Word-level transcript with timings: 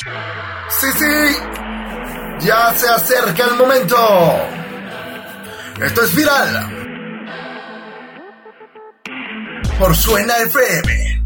Sí, 0.00 0.86
sí. 0.98 1.36
Ya 2.40 2.74
se 2.74 2.88
acerca 2.88 3.44
el 3.44 3.54
momento. 3.56 3.96
Esto 5.82 6.02
es 6.02 6.14
viral. 6.14 6.76
Por 9.78 9.94
Suena 9.96 10.36
FM. 10.38 11.24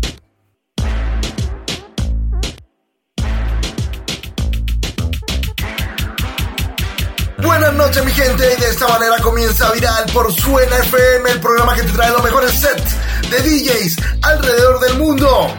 Buenas 7.38 7.75
noches 7.75 8.04
mi 8.04 8.12
gente 8.12 8.54
y 8.56 8.61
de 8.61 8.70
esta 8.70 8.88
manera 8.88 9.18
comienza 9.18 9.70
Viral 9.72 10.06
por 10.12 10.32
Suena 10.32 10.77
FM, 10.79 11.30
el 11.30 11.41
programa 11.41 11.77
que 11.77 11.82
te 11.82 11.93
trae 11.93 12.11
los 12.11 12.25
mejores 12.25 12.50
sets 12.52 12.96
de 13.30 13.38
DJs 13.38 13.96
alrededor 14.22 14.80
del 14.80 14.98
mundo. 14.98 15.54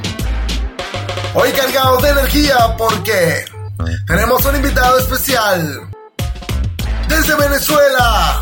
Hoy 1.37 1.51
cargado 1.51 1.97
de 1.97 2.09
energía 2.11 2.75
porque 2.77 3.43
tenemos 4.07 4.45
un 4.45 4.55
invitado 4.55 4.97
especial 4.99 5.89
desde 7.09 7.35
Venezuela. 7.35 8.41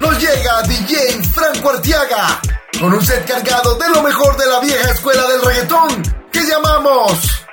Nos 0.00 0.18
llega 0.18 0.62
DJ 0.62 1.22
Franco 1.34 1.68
Artiaga 1.68 2.40
con 2.80 2.94
un 2.94 3.04
set 3.04 3.26
cargado 3.28 3.74
de 3.74 3.90
lo 3.90 4.02
mejor 4.02 4.34
de 4.38 4.46
la 4.46 4.60
vieja 4.60 4.90
escuela 4.92 5.26
del 5.28 5.42
reggaetón 5.42 6.02
que 6.32 6.40
llamamos 6.40 7.46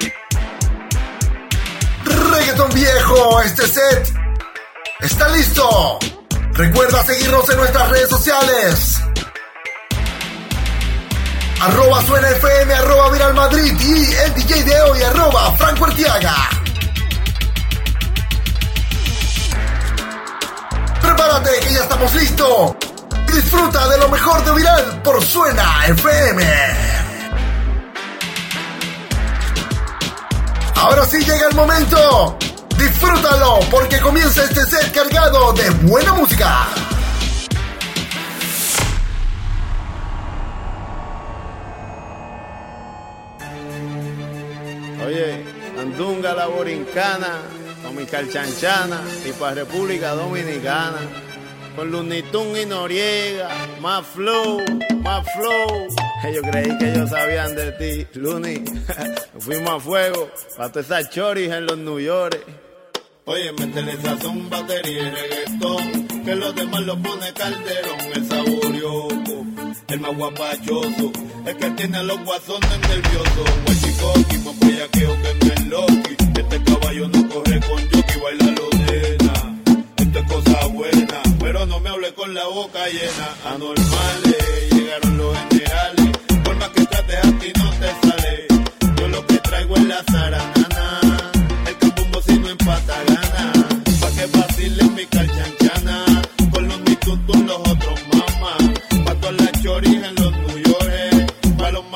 Reggaetón 2.05 2.73
Viejo. 2.73 3.41
Este 3.41 3.67
set 3.67 4.13
está 5.01 5.27
listo. 5.27 5.99
Recuerda 6.53 7.03
seguirnos 7.03 7.49
en 7.49 7.57
nuestras 7.57 7.89
redes 7.89 8.09
sociales. 8.09 9.01
Arroba 11.59 12.01
Suena 12.05 12.29
FM, 12.29 12.73
arroba 12.73 13.09
Viral 13.09 13.33
Madrid 13.33 13.73
y 13.79 14.13
el 14.13 14.33
DJ 14.35 14.63
de 14.63 14.81
hoy, 14.81 15.01
arroba 15.01 15.51
Franco 15.55 15.85
Artiaga. 15.85 16.35
Prepárate 21.01 21.49
que 21.61 21.73
ya 21.73 21.81
estamos 21.81 22.13
listos. 22.13 22.75
Disfruta 23.33 23.87
de 23.89 23.97
lo 23.97 24.09
mejor 24.09 24.45
de 24.45 24.51
Viral 24.51 25.01
por 25.03 25.23
Suena 25.23 25.85
FM. 25.87 26.43
Ahora 30.75 31.05
sí 31.07 31.17
llega 31.19 31.47
el 31.49 31.55
momento. 31.55 32.37
Disfrútalo 32.77 33.59
porque 33.71 33.99
comienza 33.99 34.43
este 34.43 34.63
set 34.63 34.93
cargado 34.93 35.53
de 35.53 35.69
buena 35.87 36.13
música. 36.13 36.67
Andunga 46.27 46.33
la 46.33 46.47
Borincana, 46.47 47.41
con 47.83 47.95
mi 47.95 48.05
calchanchana 48.05 49.01
y 49.25 49.31
para 49.31 49.55
República 49.55 50.11
Dominicana. 50.11 50.99
Con 51.75 51.91
Lunitun 51.91 52.57
y 52.57 52.65
Noriega, 52.65 53.49
más 53.79 54.05
flow, 54.05 54.61
más 55.01 55.25
flow. 55.33 55.87
Yo 56.33 56.41
creí 56.41 56.77
que 56.79 56.91
ellos 56.91 57.09
sabían 57.11 57.55
de 57.55 57.71
ti, 57.73 58.19
Luni. 58.19 58.63
Fuimos 59.39 59.69
a 59.69 59.79
fuego, 59.79 60.29
para 60.57 60.71
todas 60.71 60.87
esas 60.87 61.09
choris 61.11 61.51
en 61.51 61.65
los 61.65 61.77
New 61.77 61.99
York. 61.99 62.66
Oye, 63.29 63.51
métele 63.59 64.01
sazón, 64.01 64.49
batería 64.49 65.03
y 65.03 65.09
reggaetón, 65.09 66.07
que 66.23 66.35
los 66.35 66.55
demás 66.55 66.81
lo 66.83 66.97
pone 66.97 67.33
calderón, 67.33 67.99
el 68.15 68.25
saborioco, 68.25 69.45
el 69.89 69.99
más 69.99 70.17
guapachoso, 70.17 71.11
el 71.45 71.57
que 71.57 71.71
tiene 71.71 71.97
a 71.97 72.03
los 72.03 72.23
guasones 72.23 72.79
nerviosos, 72.87 73.49
guachicoqui, 73.65 74.37
más 74.37 74.59
bellaqueo 74.59 75.21
que 75.21 75.45
no 75.45 75.53
es 75.53 75.67
Loki, 75.67 76.15
este 76.39 76.63
caballo 76.63 77.07
no 77.09 77.29
corre 77.29 77.59
con 77.59 77.81
jockey, 77.91 78.21
baila 78.23 78.45
lo 78.45 78.69
nena, 78.85 79.33
esto 79.97 80.19
es 80.19 80.25
cosa 80.31 80.65
buena, 80.67 81.21
pero 81.41 81.65
no 81.65 81.79
me 81.81 81.89
hable 81.89 82.13
con 82.13 82.33
la 82.33 82.45
boca 82.47 82.79
llena, 82.87 83.53
anormales, 83.53 84.71
llegaron 84.71 85.17
los 85.17 85.37
generales, 85.49 86.17
por 86.45 86.55
más 86.55 86.69
que 86.69 86.85
trates 86.85 87.17
a 87.17 87.39
ti 87.39 87.51
no 87.57 87.71
te 87.71 88.07
sale, 88.07 88.47
yo 89.01 89.07
lo 89.09 89.27
que 89.27 89.37
traigo 89.39 89.75
es 89.75 89.83
la 89.83 90.03
zaranana, 90.09 91.06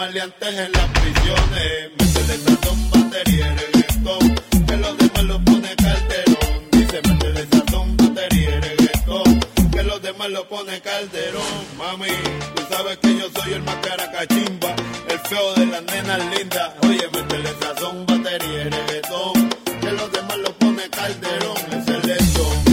maleantes 0.02 0.58
en 0.58 0.72
las 0.72 0.88
prisiones, 1.00 1.92
métele 2.00 2.38
sazón, 2.40 2.90
batería 2.90 3.54
y 3.54 3.58
reggaetón, 3.62 4.36
que 4.66 4.78
los 4.78 4.98
demás 4.98 5.24
lo 5.26 5.46
pone 5.46 5.76
calderón, 5.76 6.54
dice 6.72 7.02
métele 7.08 7.48
sazón, 7.52 7.98
batería 7.98 8.50
y 8.50 8.60
reggaetón, 8.62 9.40
que 9.72 9.84
los 9.84 10.02
demás 10.02 10.30
lo 10.32 10.50
pone 10.50 10.82
calderón, 10.82 11.54
mami, 11.78 12.16
tú 12.56 12.64
sabes 12.72 12.98
que 12.98 13.16
yo 13.16 13.30
soy 13.36 13.54
el 13.54 13.62
más 13.62 13.76
caracachimba, 13.76 14.76
el 15.08 15.20
feo 15.20 15.54
de 15.54 15.66
las 15.68 15.84
nenas 15.84 16.20
lindas, 16.36 16.72
oye, 16.82 17.08
métele 17.14 17.50
sazón, 17.62 18.06
batería 18.08 18.62
y 18.66 18.70
reggaetón, 18.70 19.50
que 19.82 19.92
los 19.92 20.12
demás 20.12 20.38
lo 20.38 20.52
pone 20.58 20.90
calderón, 20.90 21.58
es 21.78 21.88
el 21.88 22.02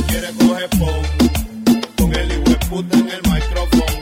quiere 0.07 0.29
coger 0.33 0.71
pon, 0.81 1.03
con 1.99 2.15
el 2.15 2.33
hijo 2.33 2.59
puta 2.71 2.97
en 2.97 3.11
el 3.11 3.23
micrófono, 3.23 3.98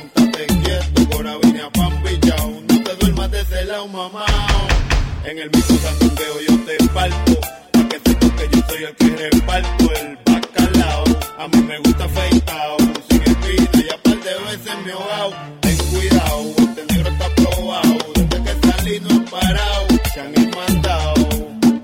mamá, 3.89 4.27
en 5.25 5.39
el 5.39 5.51
mismo 5.51 5.79
sandungueo 5.79 6.41
yo 6.49 6.65
te 6.65 6.77
parto, 6.89 7.41
pa' 7.73 7.89
que 7.89 8.01
sepas 8.05 8.31
que 8.33 8.49
yo 8.53 8.63
soy 8.69 8.85
el 8.85 8.97
que 8.97 9.31
reparto 9.31 9.85
el 9.93 10.19
bacalao, 10.25 11.05
a 11.39 11.49
mí 11.49 11.63
me 11.63 11.79
gusta 11.79 12.05
afeitado, 12.05 12.77
sin 13.09 13.23
espina 13.23 13.71
y 13.75 13.89
a 13.95 14.03
par 14.03 14.21
de 14.23 14.35
veces 14.47 14.75
me 14.85 14.91
he 14.91 14.95
ahogado, 14.95 15.35
ten 15.61 15.77
cuidado, 15.77 16.55
este 16.59 16.95
negro 16.95 17.11
está 17.11 17.29
probado, 17.35 17.99
desde 18.15 18.43
que 18.45 18.67
salí 18.67 19.01
no 19.01 19.11
he 19.11 19.31
parado, 19.31 19.87
se 20.13 20.21
han 20.21 20.51
mandado, 20.51 21.29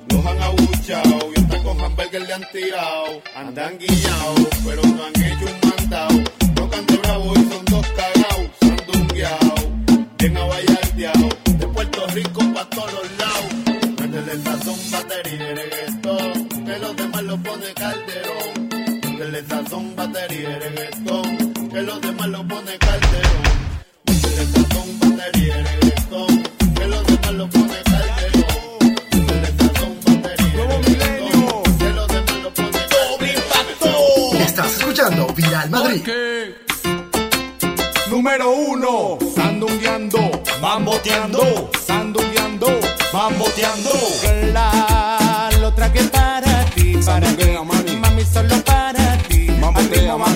los 0.08 0.26
han 0.26 0.42
abuchado 0.42 1.30
y 1.34 1.40
hasta 1.40 1.62
con 1.62 1.80
hamburger 1.80 2.22
le 2.22 2.32
han 2.32 2.44
tirado, 2.52 3.22
andan 3.36 3.78
guillados, 3.78 4.51
batería 20.32 20.50
y 20.50 20.60
reggaetón, 20.60 21.68
que 21.70 21.82
los 21.82 22.00
demás 22.00 22.28
lo 22.28 22.48
pone 22.48 22.78
calderón, 22.78 23.42
métele 24.06 24.46
sazón, 24.46 25.00
batería 25.00 25.58
y 25.58 25.62
reggaetón, 25.62 26.42
que 26.74 26.86
los 26.86 27.06
demás 27.06 27.32
lo 27.32 27.50
pone 27.50 27.76
calderón, 27.84 28.78
métele 29.10 29.48
sazón, 29.58 29.98
batería 30.06 30.48
y 30.48 30.56
reggaetón, 30.56 31.78
que 31.78 31.90
los 31.90 32.08
demás 32.08 32.38
lo 32.42 32.54
pone 32.54 32.78
calderón. 33.50 34.40
Estás 34.40 34.72
escuchando 34.78 35.26
Viral 35.34 35.70
Madrid. 35.70 36.02
Número 38.10 38.50
uno, 38.50 39.18
sandungueando, 39.34 40.42
bamboteando, 40.60 41.70
sandungueando, 41.86 42.80
la 44.52 45.50
otra 45.64 45.92
que 45.92 46.02
para 46.04 46.64
ti, 46.74 46.98
para 47.04 47.28
ti, 47.36 47.44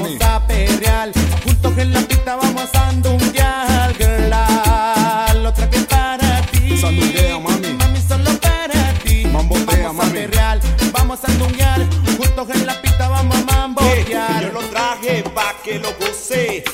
vamos 0.07 0.23
a 0.23 0.47
perrear, 0.47 1.11
juntos 1.45 1.79
en 1.79 1.93
la 1.93 2.01
pista 2.01 2.37
vamos 2.37 2.63
a 2.63 2.67
sandunguear. 2.67 3.95
Girl, 3.99 4.31
la, 4.31 5.35
la 5.35 5.49
otra 5.49 5.69
que 5.69 5.81
para 5.81 6.43
ti, 6.43 6.77
Sandunguea, 6.79 7.39
mami. 7.39 7.73
mami, 7.73 8.01
solo 8.01 8.31
para 8.41 8.93
ti. 9.05 9.25
Bambotea, 9.25 9.87
vamos 9.89 10.05
a 10.05 10.07
mami. 10.07 10.19
perrear, 10.21 10.61
vamos 10.93 11.19
a 11.25 11.27
sandunguear, 11.27 11.81
juntos 12.17 12.51
en 12.55 12.67
la 12.67 12.81
pista 12.81 13.09
vamos 13.09 13.37
a 13.37 13.45
mambotear. 13.45 14.43
Yo 14.43 14.53
lo 14.53 14.61
traje 14.69 15.25
pa' 15.35 15.55
que 15.65 15.79
lo 15.79 15.89
goce. 16.01 16.65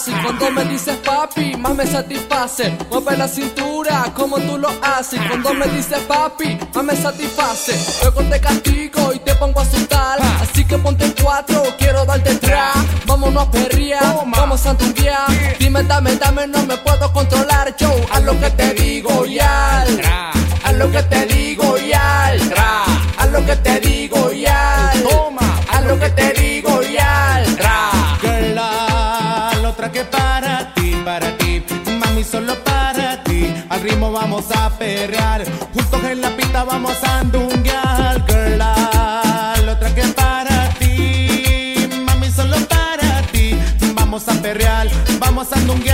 fácil 0.00 0.14
cuando 0.22 0.50
me 0.50 0.64
dices 0.64 0.96
papi, 1.04 1.56
más 1.56 1.74
me 1.74 1.86
satisface. 1.86 2.76
Mueve 2.90 3.16
la 3.18 3.28
cintura 3.28 4.10
como 4.14 4.38
tú 4.38 4.56
lo 4.56 4.68
haces. 4.82 5.20
Cuando 5.28 5.52
me 5.52 5.66
dices 5.66 5.98
papi, 6.08 6.58
más 6.74 6.84
me 6.84 6.96
satisface. 6.96 7.74
Luego 8.02 8.22
te 8.30 8.40
castigo 8.40 9.12
y 9.12 9.18
te 9.18 9.34
pongo 9.34 9.60
a 9.60 9.64
soltar. 9.64 10.18
Así 10.40 10.64
que 10.64 10.78
ponte 10.78 11.04
en 11.04 11.14
cuatro, 11.22 11.62
quiero 11.78 12.04
darte 12.06 12.30
atrás. 12.30 12.76
Vámonos 13.06 13.46
a 13.46 13.50
perrear, 13.50 14.24
vamos 14.26 14.64
a 14.66 14.74
día 14.74 15.18
Dime, 15.58 15.82
dame, 15.82 16.16
dame, 16.16 16.46
no 16.46 16.64
me 16.64 16.76
puedo 16.78 17.12
controlar. 17.12 17.74
Yo, 17.76 17.90
haz 18.10 18.22
lo 18.22 18.38
que 18.40 18.50
te 18.50 18.74
digo 18.74 19.26
y 19.26 19.38
al. 19.38 20.00
Haz 20.64 20.74
lo 20.76 20.90
que 20.90 21.02
te 21.02 21.26
digo 21.26 21.76
y 21.76 21.92
al. 21.92 22.40
Haz 23.18 23.30
lo 23.30 23.44
que 23.44 23.56
te 23.56 23.80
digo 23.80 24.19
vamos 34.40 34.56
a 34.56 34.70
perrear. 34.78 35.44
Juntos 35.74 36.04
en 36.04 36.20
la 36.20 36.30
pista 36.36 36.64
vamos 36.64 36.96
a 37.04 37.20
andunguear, 37.20 38.24
girl. 38.26 38.58
La 38.58 39.72
otra 39.72 39.94
que 39.94 40.02
para 40.14 40.68
ti, 40.78 41.74
mami, 42.06 42.30
solo 42.30 42.56
para 42.68 43.22
ti. 43.32 43.58
Vamos 43.94 44.28
a 44.28 44.32
perrear, 44.40 44.88
vamos 45.18 45.52
a 45.52 45.56
andunguear. 45.56 45.89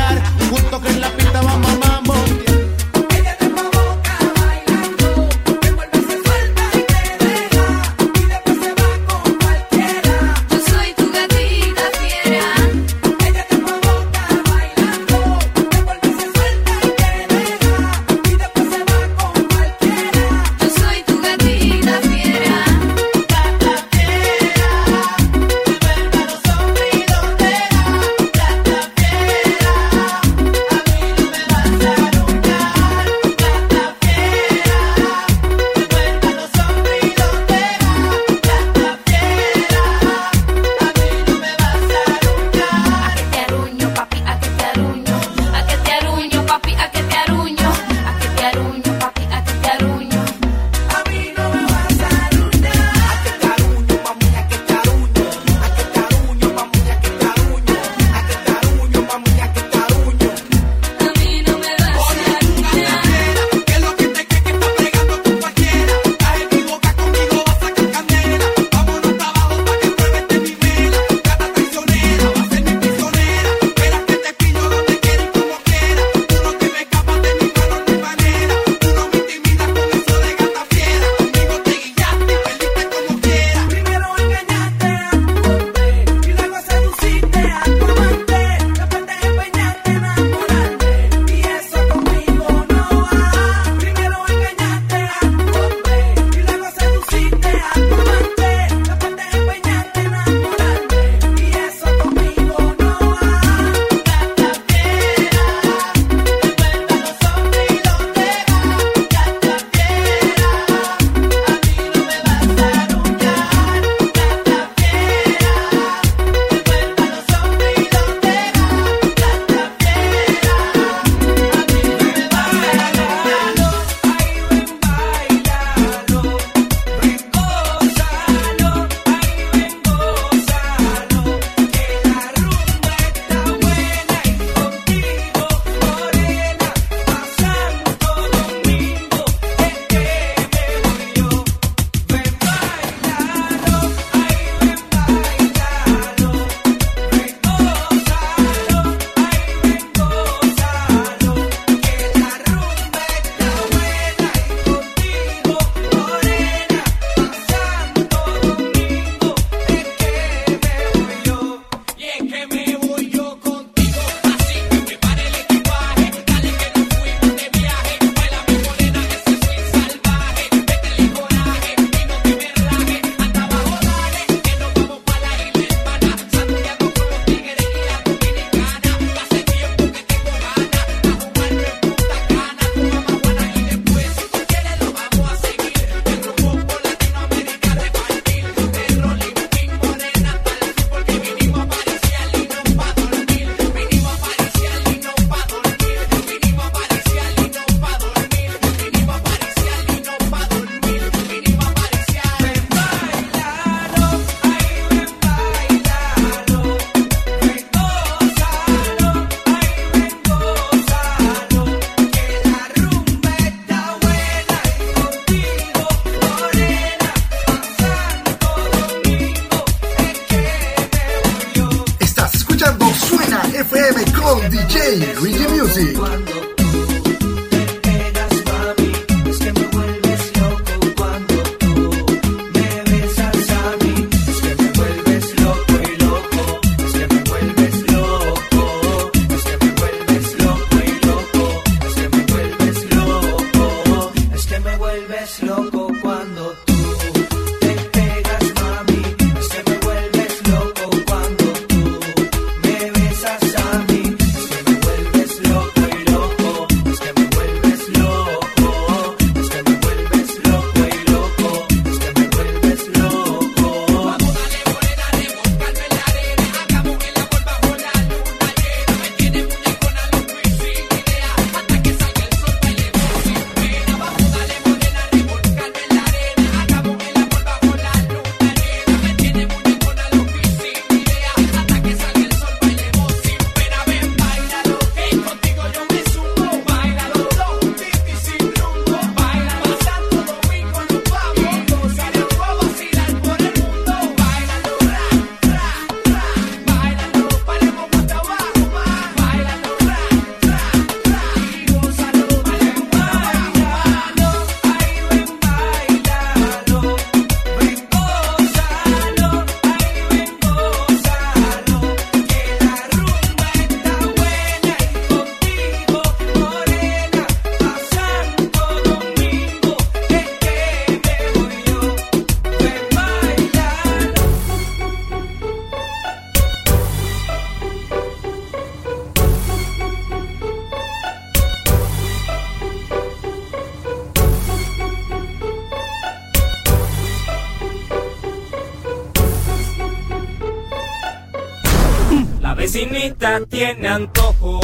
Tiene 343.66 343.88
antojo, 343.88 344.61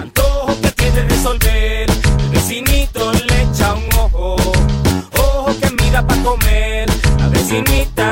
antojo 0.00 0.60
que 0.62 0.72
quiere 0.72 1.02
resolver. 1.08 1.88
El 1.90 2.28
vecinito 2.30 3.12
le 3.12 3.42
echa 3.42 3.74
un 3.74 3.88
ojo, 3.96 4.36
ojo 5.12 5.56
que 5.60 5.70
mira 5.80 6.04
para 6.04 6.22
comer. 6.22 6.90
La 7.18 7.28
vecinita 7.28 8.10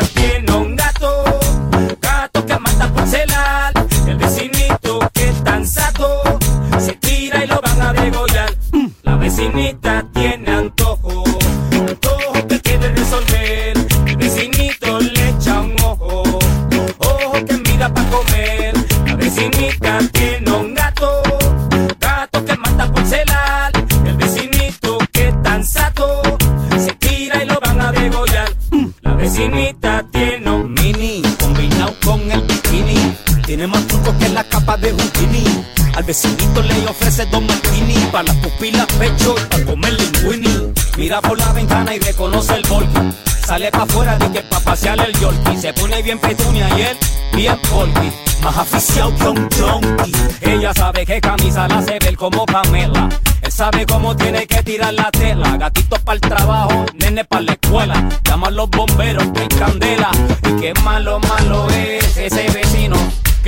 para 38.20 38.34
las 38.34 38.36
pupilas 38.44 38.86
pecho 38.98 39.34
y 39.38 39.44
para 39.46 39.64
comer 39.64 39.92
linguini. 39.94 40.72
Mira 40.98 41.20
por 41.22 41.38
la 41.38 41.52
ventana 41.52 41.94
y 41.94 41.98
reconoce 41.98 42.54
el 42.54 42.62
volky. 42.68 43.14
Sale 43.46 43.70
pa' 43.70 43.82
afuera 43.82 44.18
de 44.18 44.30
que 44.30 44.42
pa' 44.42 44.60
pasear 44.60 45.00
el 45.00 45.12
yorkie. 45.18 45.56
Se 45.56 45.72
pone 45.72 46.02
bien 46.02 46.18
petunia 46.18 46.68
y 46.76 46.82
él 46.82 46.96
bien 47.34 47.58
polky. 47.70 48.12
Más 48.42 48.56
aficiado 48.58 49.14
que 49.16 49.28
un 49.28 49.48
junkie. 49.50 50.12
Ella 50.42 50.74
sabe 50.74 51.06
que 51.06 51.20
camisa 51.20 51.66
la 51.68 51.78
hace 51.78 51.98
ver 51.98 52.16
como 52.16 52.44
Pamela. 52.44 53.08
Él 53.40 53.52
sabe 53.52 53.86
cómo 53.86 54.14
tiene 54.14 54.46
que 54.46 54.62
tirar 54.62 54.92
la 54.92 55.10
tela. 55.10 55.56
Gatito 55.56 55.96
para 56.04 56.14
el 56.16 56.20
trabajo, 56.20 56.84
nene 56.96 57.24
para 57.24 57.42
la 57.42 57.52
escuela. 57.52 58.08
Llama 58.24 58.48
a 58.48 58.50
los 58.50 58.68
bomberos 58.68 59.24
que 59.32 59.48
candela. 59.48 60.10
Y 60.46 60.60
qué 60.60 60.74
malo, 60.82 61.20
malo 61.20 61.68
es 61.70 62.16
ese 62.18 62.42
vecino. 62.50 62.69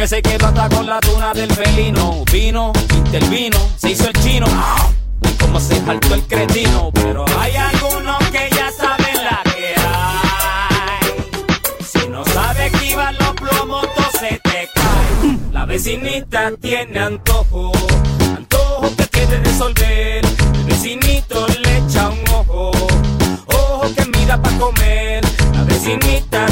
Que 0.03 0.09
se 0.09 0.21
quedó 0.21 0.49
hasta 0.49 0.69
con 0.69 0.85
la 0.85 0.99
tuna 0.99 1.33
del 1.33 1.49
felino. 1.53 2.25
Vino, 2.33 2.73
intervino, 2.93 3.57
se 3.77 3.93
hizo 3.93 4.09
el 4.09 4.13
chino. 4.15 4.49
Y 5.23 5.29
como 5.35 5.61
se 5.61 5.81
saltó 5.85 6.15
el 6.15 6.27
cretino. 6.27 6.91
Pero 6.93 7.25
hay 7.39 7.55
algunos 7.55 8.19
que 8.31 8.51
ya 8.51 8.73
saben 8.73 9.25
la 9.25 9.41
que 9.45 9.75
hay. 9.77 11.85
Si 11.85 12.09
no 12.09 12.25
sabes 12.25 12.75
esquivar 12.75 13.15
los 13.15 13.31
plomos, 13.35 13.87
todo 13.95 14.11
se 14.19 14.41
te 14.43 14.69
cae. 14.75 15.39
La 15.53 15.67
vecinita 15.67 16.51
tiene 16.61 16.99
antojo, 16.99 17.71
antojo 18.37 18.97
que 18.97 19.07
quiere 19.07 19.39
resolver. 19.39 20.25
El 20.25 20.65
vecinito 20.65 21.47
le 21.63 21.77
echa 21.77 22.09
un 22.09 22.29
ojo, 22.29 22.73
ojo 23.47 23.95
que 23.95 24.05
mira 24.19 24.43
para 24.43 24.59
comer. 24.59 25.25
La 25.55 25.63
vecinita 25.63 26.47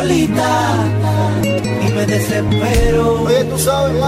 y 0.00 1.92
me 1.92 2.06
desespero. 2.06 3.22
Oye, 3.22 3.44
tú 3.44 3.58
sabes. 3.58 4.02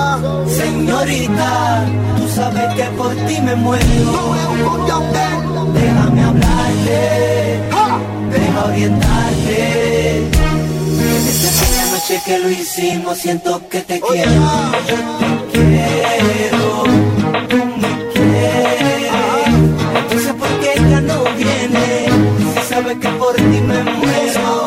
Señorita, 0.56 1.84
tú 2.16 2.28
sabes 2.28 2.74
que 2.74 2.84
por 2.96 3.14
ti 3.26 3.40
me 3.42 3.54
muero. 3.54 3.84
Déjame 5.74 6.22
hablarte, 6.22 7.60
deja 8.32 8.64
orientarte. 8.64 10.30
Desde 11.26 11.48
aquella 11.48 11.86
noche 11.92 12.22
que 12.24 12.38
lo 12.38 12.50
hicimos 12.50 13.18
siento 13.18 13.68
que 13.68 13.80
te 13.80 14.00
quiero. 14.00 14.30
Te 14.86 15.58
quiero, 15.58 16.84
tú 17.48 17.56
me 17.80 17.90
quieres. 18.12 19.12
No 20.12 20.20
sé 20.20 20.34
por 20.34 20.48
qué 20.60 20.72
ella 20.76 21.00
no 21.00 21.24
viene, 21.36 22.06
sabes 22.68 22.96
que 22.98 23.08
por 23.08 23.34
ti 23.34 23.42
me 23.42 23.82
muero. 23.84 24.63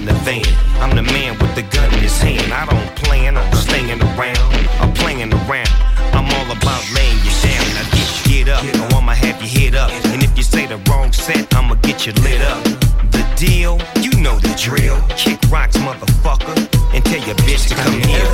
in 0.00 0.06
the 0.06 0.14
van. 0.24 0.42
I'm 0.80 0.96
the 0.96 1.02
man 1.02 1.38
with 1.38 1.54
the 1.54 1.62
gun 1.62 1.92
in 1.94 2.00
his 2.00 2.16
hand. 2.18 2.52
I 2.52 2.64
don't 2.64 2.96
plan 2.96 3.36
on 3.36 3.52
slinging 3.52 4.00
around. 4.02 4.38
I'm 4.80 4.92
playing 4.94 5.32
around. 5.32 5.68
I'm 6.16 6.26
all 6.36 6.50
about 6.56 6.82
laying 6.94 7.18
you 7.18 7.34
down. 7.44 7.64
Now 7.76 7.86
get 7.92 8.08
get 8.24 8.48
up, 8.48 8.64
or 8.80 8.96
I'ma 8.96 9.12
have 9.12 9.42
you 9.42 9.48
hit 9.48 9.74
up. 9.74 9.90
And 10.12 10.22
if 10.22 10.36
you 10.36 10.42
say 10.42 10.66
the 10.66 10.78
wrong 10.88 11.12
set, 11.12 11.54
I'ma 11.54 11.74
get 11.82 12.06
you 12.06 12.12
lit 12.24 12.40
up. 12.40 12.64
The 13.12 13.24
deal, 13.36 13.78
you 14.00 14.12
know 14.22 14.38
the 14.38 14.54
drill. 14.56 15.00
Kick 15.16 15.38
rocks, 15.50 15.76
motherfucker. 15.76 16.69
and 16.92 17.04
tell 17.04 17.20
your 17.26 17.34
bitch 17.36 17.68
to 17.68 17.74
come 17.74 18.00
here. 18.02 18.26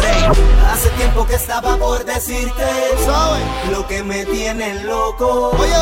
Hace 0.71 0.89
tiempo 0.91 1.27
que 1.27 1.35
estaba 1.37 1.77
por 1.77 2.05
decirte 2.05 2.65
lo 3.71 3.87
que 3.87 4.03
me 4.03 4.25
tiene 4.27 4.83
loco. 4.85 5.51
Oye, 5.59 5.73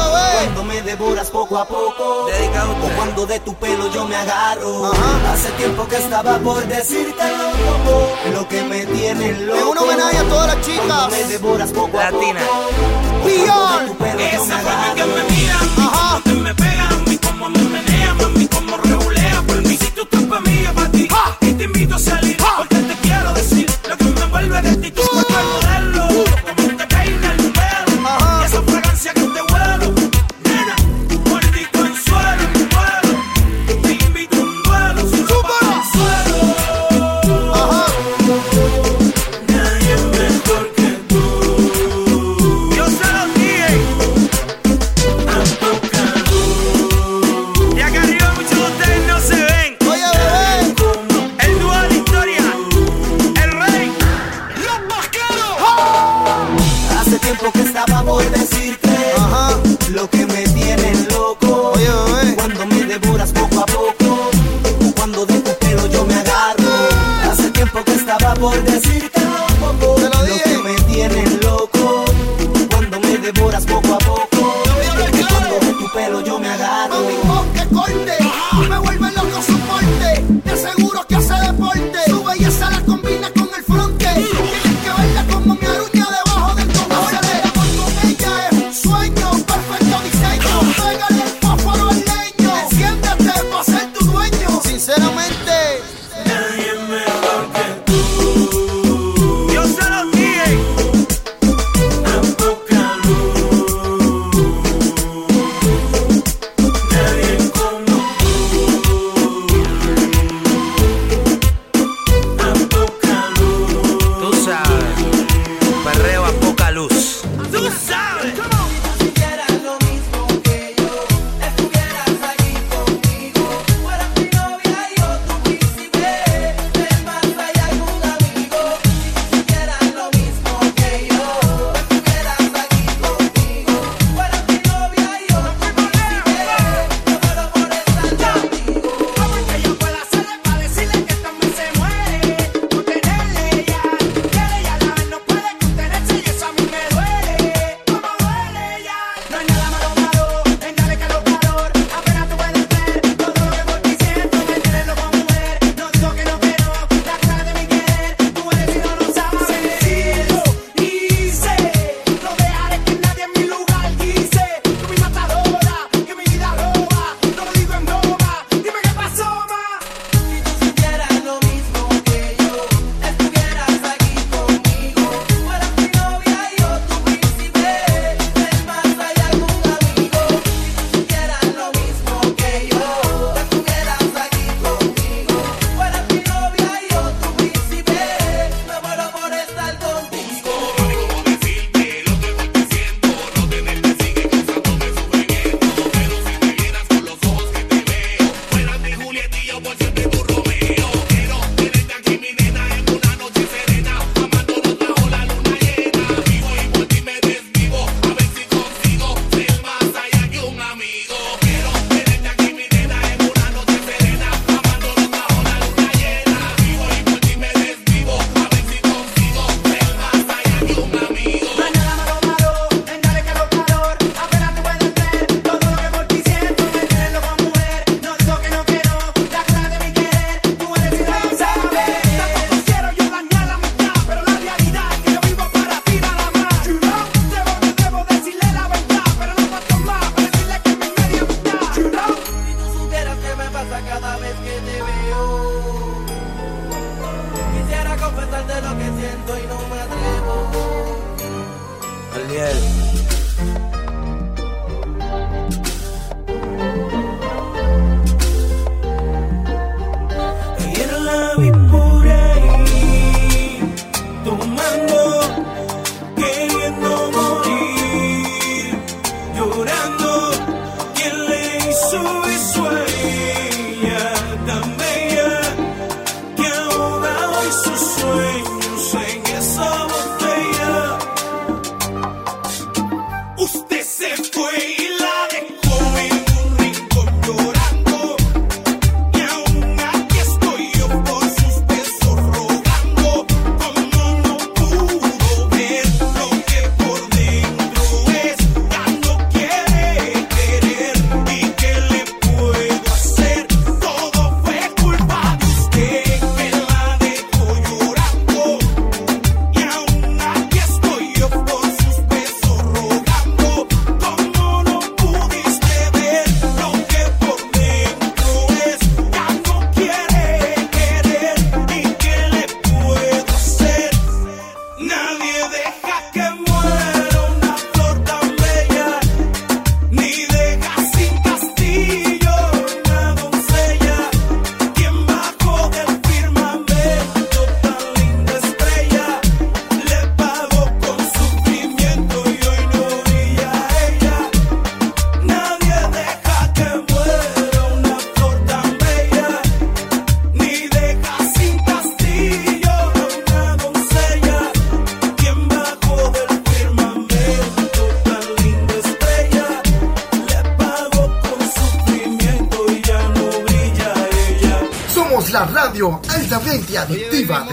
cuando 0.44 0.64
me 0.64 0.82
devoras 0.82 1.30
poco 1.30 1.58
a 1.58 1.64
poco, 1.66 2.26
Dedicado 2.26 2.72
o 2.72 2.88
cuando 2.96 3.26
de 3.26 3.40
tu 3.40 3.54
pelo 3.54 3.90
yo 3.92 4.06
me 4.06 4.16
agarro. 4.16 4.92
Hace 5.32 5.50
tiempo 5.52 5.86
que 5.88 5.96
estaba 5.96 6.38
por 6.38 6.64
decirte 6.66 7.24
loco, 7.28 8.12
lo 8.32 8.48
que 8.48 8.62
me 8.64 8.86
tiene 8.86 9.32
loco. 9.40 9.58
Es 9.58 9.64
un 9.64 9.78
homenaje 9.78 10.18
a 10.18 10.24
todas 10.24 10.54
las 10.54 10.66
chicas. 10.66 10.86
Cuando 10.86 11.16
me 11.16 11.24
devoras 11.24 11.72
poco 11.72 11.96
Latina. 11.96 12.40
a 12.40 12.46
poco. 12.46 13.04
Latina. 13.24 14.30
Esa 14.32 14.58
forma 14.58 14.94
que 14.94 15.04
me 15.04 15.22
mira, 15.34 15.58
Ajá. 15.78 16.22
me 16.26 16.54
pega. 16.54 16.88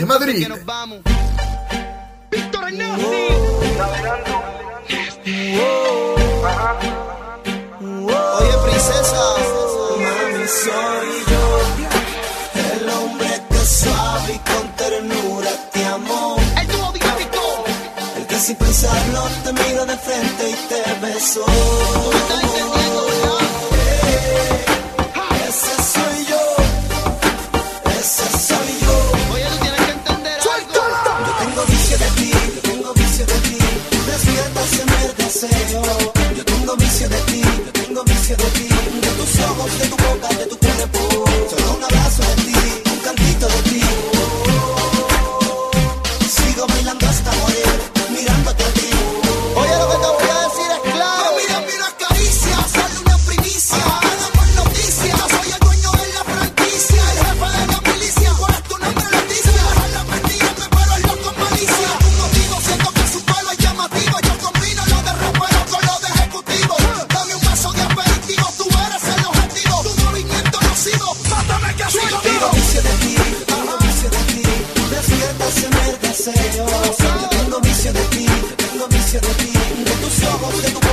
de 0.02 0.08
Madrid. 0.08 0.48
Víctor 2.32 2.64
Oye, 8.34 8.56
princesa, 8.66 9.26
mami, 10.06 10.48
soy 10.48 11.12
yo, 11.32 11.44
el 12.74 12.90
hombre 12.90 13.30
que 13.50 13.58
suave 13.58 14.34
y 14.34 14.40
con 14.50 14.76
ternura 14.76 15.52
te 15.72 15.86
amó. 15.86 16.38
El 16.60 16.68
dúo 16.68 16.92
dinámico, 16.94 17.64
el 18.18 18.26
que 18.26 18.36
sin 18.36 18.56
pensarlo 18.56 19.22
te 19.44 19.54
miro 19.54 19.86
de 19.86 19.98
frente 19.98 20.50
y 20.50 20.56
te 20.70 20.82
besó. 21.06 21.46
¿Tú 21.46 22.10
me 22.12 22.18
estás 22.18 22.44
entendiendo? 22.44 23.11
gracia 79.12 79.20
de 79.20 79.34
ti, 79.44 79.52
de 79.84 79.92
tus 79.92 80.91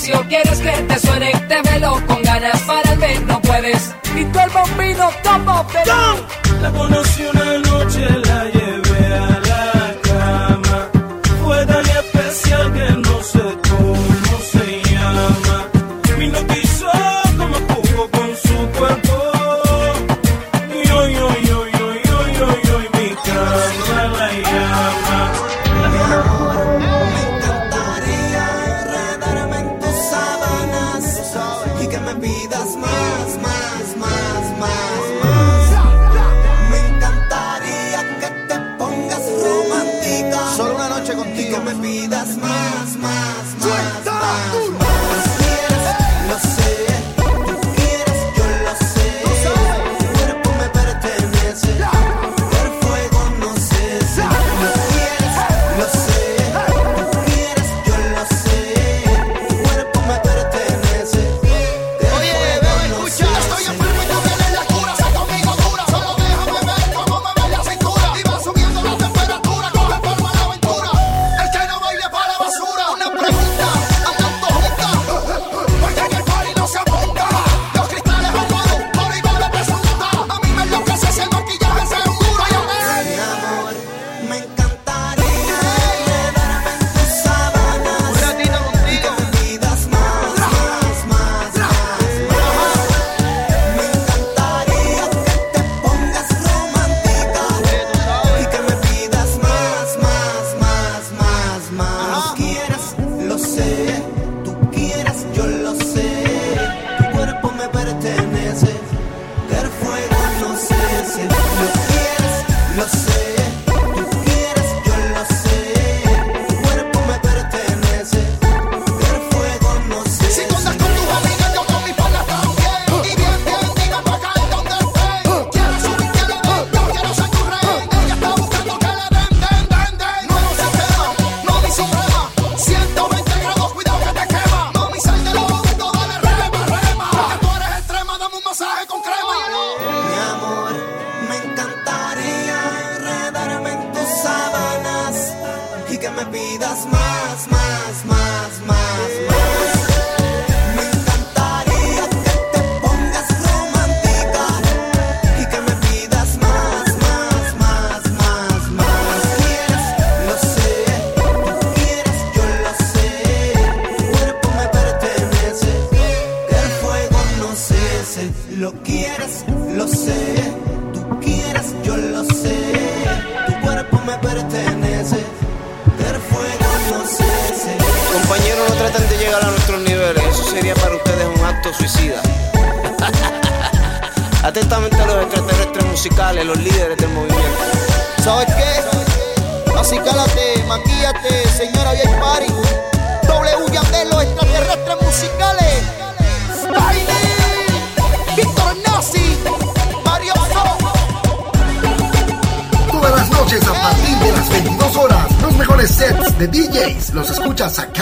despacio 0.00 0.28
quieres 0.28 0.60
que 0.60 0.70
te 0.70 0.98
suene, 0.98 1.32
te 1.48 1.62
velo 1.62 2.00
con 2.06 2.22
ganas 2.22 2.60
para 2.62 2.92
el 2.92 2.98
ver 2.98 3.22
no 3.22 3.40
puedes. 3.42 3.94
Y 4.16 4.24
tú 4.24 4.38
el 4.38 4.50
bombino 4.50 5.10
top 5.22 5.48
of 5.48 5.72
the 5.72 6.62
La 6.62 6.70
conocí 6.70 7.22
una 7.24 7.49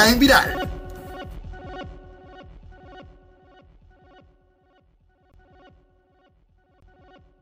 en 0.09 0.19
viral. 0.19 0.78